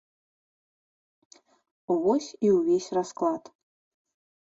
[2.01, 3.43] Вось, і ўвесь расклад.